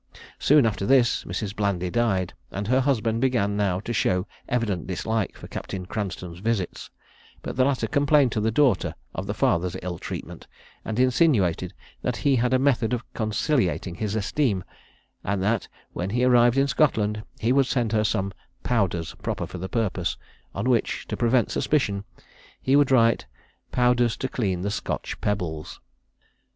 [0.39, 1.55] Soon after this, Mrs.
[1.55, 6.89] Blandy died, and her husband began now to show evident dislike for Captain Cranstoun's visits;
[7.43, 10.47] but the latter complained to the daughter of the father's ill treatment,
[10.83, 14.63] and insinuated that he had a method of conciliating his esteem;
[15.23, 18.33] and that when he arrived in Scotland he would send her some
[18.63, 20.17] powders proper for the purpose;
[20.55, 22.03] on which, to prevent suspicion,
[22.59, 23.27] he would write
[23.71, 25.79] "Powders to clean the Scotch pebbles."